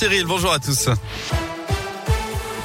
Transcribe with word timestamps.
Cyril, 0.00 0.26
bonjour 0.26 0.52
à 0.52 0.60
tous. 0.60 0.90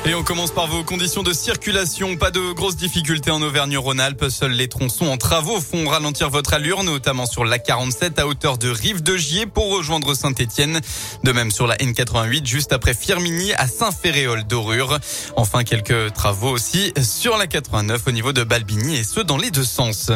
Et 0.05 0.13
on 0.13 0.21
commence 0.21 0.51
par 0.51 0.67
vos 0.67 0.83
conditions 0.83 1.23
de 1.23 1.33
circulation. 1.33 2.15
Pas 2.15 2.29
de 2.29 2.51
grosses 2.51 2.75
difficultés 2.75 3.31
en 3.31 3.41
Auvergne-Rhône-Alpes. 3.41 4.25
Seuls 4.29 4.51
les 4.51 4.67
tronçons 4.67 5.07
en 5.07 5.17
travaux 5.17 5.59
font 5.59 5.87
ralentir 5.87 6.29
votre 6.29 6.53
allure, 6.53 6.83
notamment 6.83 7.25
sur 7.25 7.43
la 7.43 7.57
47 7.57 8.19
à 8.19 8.27
hauteur 8.27 8.59
de 8.59 8.69
Rive 8.69 9.01
de 9.01 9.17
Gier 9.17 9.47
pour 9.47 9.75
rejoindre 9.75 10.13
Saint-Étienne. 10.13 10.79
De 11.23 11.31
même 11.31 11.49
sur 11.49 11.65
la 11.65 11.75
N88 11.77 12.45
juste 12.45 12.71
après 12.71 12.93
Firminy 12.93 13.51
à 13.53 13.65
Saint-Féréol 13.65 14.43
d'Aurure. 14.43 14.99
Enfin, 15.35 15.63
quelques 15.63 16.13
travaux 16.13 16.51
aussi 16.51 16.93
sur 17.01 17.35
la 17.37 17.47
89 17.47 18.03
au 18.05 18.11
niveau 18.11 18.31
de 18.31 18.43
Balbigny 18.43 18.97
et 18.97 19.03
ce 19.03 19.21
dans 19.21 19.37
les 19.37 19.49
deux 19.49 19.63
sens. 19.63 20.11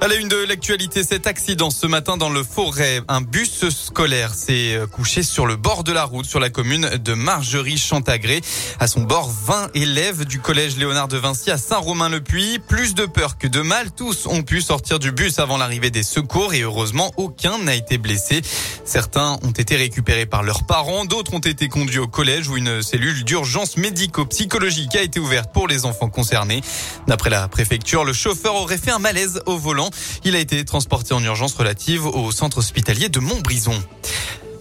À 0.00 0.06
la 0.06 0.14
une 0.14 0.28
de 0.28 0.36
l'actualité, 0.36 1.02
cet 1.02 1.26
accident 1.26 1.70
ce 1.70 1.84
matin 1.84 2.16
dans 2.16 2.30
le 2.30 2.44
forêt. 2.44 3.00
Un 3.08 3.20
bus 3.20 3.68
scolaire 3.68 4.32
s'est 4.32 4.76
euh, 4.76 4.86
couché 4.86 5.24
sur 5.24 5.44
le 5.44 5.56
bord 5.56 5.82
de 5.82 5.90
la 5.90 6.04
route 6.04 6.24
sur 6.24 6.38
la 6.38 6.50
commune 6.50 6.88
de 6.88 7.14
Margerie-Chantagré. 7.14 8.40
À 8.78 8.86
son 8.86 9.00
bord, 9.00 9.28
20 9.28 9.70
élèves 9.74 10.24
du 10.24 10.38
collège 10.38 10.76
Léonard 10.76 11.08
de 11.08 11.16
Vinci 11.16 11.50
à 11.50 11.58
Saint-Romain-le-Puy. 11.58 12.60
Plus 12.60 12.94
de 12.94 13.06
peur 13.06 13.38
que 13.38 13.48
de 13.48 13.60
mal, 13.60 13.90
tous 13.90 14.26
ont 14.26 14.44
pu 14.44 14.60
sortir 14.60 15.00
du 15.00 15.10
bus 15.10 15.40
avant 15.40 15.56
l'arrivée 15.56 15.90
des 15.90 16.04
secours 16.04 16.54
et 16.54 16.60
heureusement, 16.60 17.10
aucun 17.16 17.58
n'a 17.58 17.74
été 17.74 17.98
blessé. 17.98 18.42
Certains 18.84 19.36
ont 19.42 19.50
été 19.50 19.74
récupérés 19.74 20.26
par 20.26 20.44
leurs 20.44 20.64
parents, 20.64 21.06
d'autres 21.06 21.34
ont 21.34 21.40
été 21.40 21.66
conduits 21.66 21.98
au 21.98 22.06
collège 22.06 22.48
où 22.48 22.56
une 22.56 22.82
cellule 22.82 23.24
d'urgence 23.24 23.76
médico-psychologique 23.76 24.94
a 24.94 25.02
été 25.02 25.18
ouverte 25.18 25.52
pour 25.52 25.66
les 25.66 25.86
enfants 25.86 26.08
concernés. 26.08 26.60
D'après 27.08 27.30
la 27.30 27.48
préfecture, 27.48 28.04
le 28.04 28.12
chauffeur 28.12 28.54
aurait 28.54 28.78
fait 28.78 28.92
un 28.92 29.00
malaise 29.00 29.42
au 29.46 29.58
volant. 29.58 29.87
Il 30.24 30.36
a 30.36 30.38
été 30.38 30.64
transporté 30.64 31.14
en 31.14 31.22
urgence 31.22 31.54
relative 31.54 32.06
au 32.06 32.32
centre 32.32 32.58
hospitalier 32.58 33.08
de 33.08 33.18
Montbrison. 33.20 33.74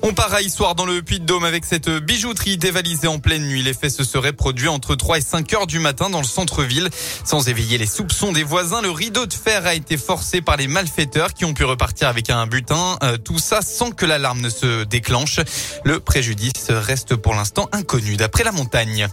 On 0.03 0.13
part 0.13 0.33
à 0.33 0.41
Histoire 0.41 0.75
dans 0.75 0.85
le 0.85 1.01
Puy-de-Dôme 1.01 1.43
avec 1.43 1.65
cette 1.65 1.89
bijouterie 1.89 2.57
dévalisée 2.57 3.07
en 3.07 3.19
pleine 3.19 3.45
nuit. 3.45 3.63
Les 3.63 3.73
faits 3.73 3.91
se 3.91 4.03
seraient 4.03 4.31
produits 4.31 4.67
entre 4.67 4.95
3 4.95 5.17
et 5.17 5.21
5 5.21 5.53
heures 5.53 5.67
du 5.67 5.79
matin 5.79 6.09
dans 6.09 6.21
le 6.21 6.25
centre-ville. 6.25 6.89
Sans 7.25 7.49
éveiller 7.49 7.77
les 7.77 7.87
soupçons 7.87 8.31
des 8.31 8.43
voisins, 8.43 8.81
le 8.81 8.91
rideau 8.91 9.25
de 9.25 9.33
fer 9.33 9.65
a 9.65 9.73
été 9.73 9.97
forcé 9.97 10.39
par 10.39 10.55
les 10.55 10.67
malfaiteurs 10.67 11.33
qui 11.33 11.45
ont 11.45 11.53
pu 11.53 11.65
repartir 11.65 12.07
avec 12.07 12.29
un 12.29 12.45
butin. 12.45 12.97
Euh, 13.03 13.17
tout 13.17 13.39
ça 13.39 13.61
sans 13.61 13.91
que 13.91 14.05
l'alarme 14.05 14.41
ne 14.41 14.49
se 14.49 14.83
déclenche. 14.83 15.39
Le 15.83 15.99
préjudice 15.99 16.69
reste 16.69 17.15
pour 17.15 17.33
l'instant 17.33 17.67
inconnu 17.71 18.17
d'après 18.17 18.43
la 18.43 18.51
montagne. 18.51 19.07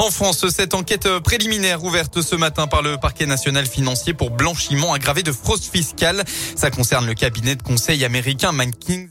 En 0.00 0.10
France, 0.10 0.48
cette 0.48 0.72
enquête 0.72 1.06
préliminaire 1.18 1.84
ouverte 1.84 2.22
ce 2.22 2.34
matin 2.34 2.66
par 2.66 2.80
le 2.80 2.96
parquet 2.96 3.26
national 3.26 3.66
financier 3.66 4.14
pour 4.14 4.30
blanchiment 4.30 4.94
aggravé 4.94 5.22
de 5.22 5.30
fraude 5.30 5.60
fiscale. 5.60 6.24
Ça 6.56 6.70
concerne 6.70 7.04
le 7.06 7.12
cabinet 7.12 7.54
de 7.54 7.62
conseil 7.62 8.02
américain 8.06 8.50
McKinsey. 8.50 9.10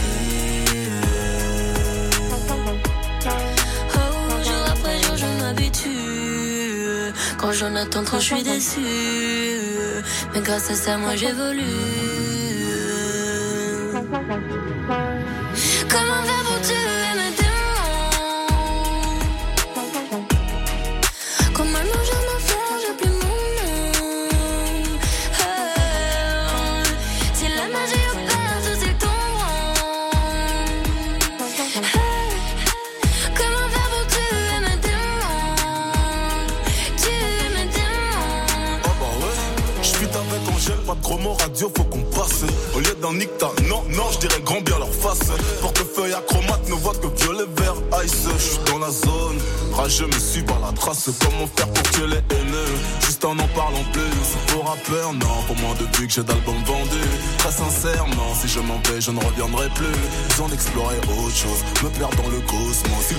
Quand 7.41 7.51
j'en 7.51 7.75
attends 7.75 8.03
trop, 8.03 8.19
je 8.19 8.35
suis 8.35 8.43
déçu. 8.43 8.79
Mais 10.33 10.41
grâce 10.41 10.69
à 10.69 10.75
ça, 10.75 10.97
moi 10.97 11.15
j'évolue. 11.15 12.40
Non, 43.11 43.83
non, 43.89 44.05
je 44.13 44.19
dirais 44.19 44.41
grand 44.41 44.61
bien 44.61 44.79
leur 44.79 44.93
face. 44.93 45.31
Portefeuille 45.61 46.13
acromate, 46.13 46.69
ne 46.69 46.75
voit 46.75 46.93
que 46.93 47.07
violet, 47.21 47.43
vert, 47.57 47.75
ice. 48.05 48.27
Je 48.37 48.41
suis 48.41 48.59
dans 48.65 48.79
la 48.79 48.89
zone, 48.89 49.37
rageux 49.73 50.07
me 50.07 50.19
suis 50.19 50.43
par 50.43 50.59
la 50.61 50.71
trace. 50.71 51.09
Comment 51.19 51.47
faire 51.55 51.67
pour 51.67 51.83
tuer 51.91 52.07
les 52.07 52.35
haineux? 52.35 52.73
Juste 53.01 53.25
en 53.25 53.37
en 53.37 53.47
parlant 53.49 53.83
plus. 53.91 54.53
Pour 54.53 54.65
rappeur, 54.65 55.11
non, 55.13 55.43
pour 55.45 55.57
moins 55.57 55.75
de 55.75 55.97
vues 55.97 56.07
que 56.07 56.13
j'ai 56.13 56.23
d'albums 56.23 56.63
vendus. 56.65 57.11
Très 57.39 57.51
sincèrement, 57.51 58.33
si 58.39 58.47
je 58.47 58.59
m'en 58.59 58.79
vais, 58.87 59.01
je 59.01 59.11
ne 59.11 59.19
reviendrai 59.19 59.67
plus. 59.75 59.97
Besoin 60.29 60.47
d'explorer 60.47 60.97
autre 60.97 61.35
chose, 61.35 61.63
me 61.83 61.89
perdre 61.89 62.15
dans 62.15 62.29
le 62.29 62.39
cosmos. 62.41 63.10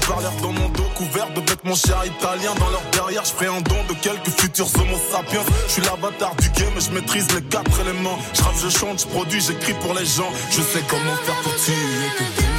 Dans 0.43 0.53
mon 0.53 0.69
dos 0.69 0.83
couvert 0.95 1.31
de 1.31 1.41
vêtements 1.41 1.75
chers 1.75 2.05
italiens. 2.05 2.55
Dans 2.59 2.69
leur 2.69 2.83
derrière, 2.93 3.25
je 3.25 3.31
ferai 3.31 3.47
un 3.47 3.63
don 3.63 3.83
de 3.89 3.95
quelques 3.95 4.29
futurs 4.29 4.69
homo 4.77 4.97
sapiens. 5.11 5.41
Je 5.67 5.73
suis 5.73 5.83
l'avatar 5.83 6.37
du 6.37 6.51
game, 6.51 6.75
je 6.79 6.91
maîtrise 6.91 7.27
les 7.35 7.43
quatre 7.43 7.81
éléments. 7.81 8.19
Je 8.35 8.43
je 8.63 8.69
chante, 8.69 9.01
je 9.01 9.07
produis, 9.07 9.41
j'écris 9.41 9.75
pour 9.81 9.95
les 9.95 10.05
gens. 10.05 10.31
Je 10.51 10.61
sais 10.61 10.83
comment 10.89 11.17
faire 11.25 11.41
pour 11.43 11.57
tuer. 11.57 12.52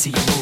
see 0.00 0.08
you. 0.08 0.39